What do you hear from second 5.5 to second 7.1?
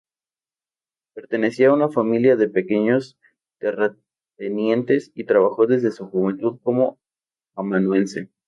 desde su juventud como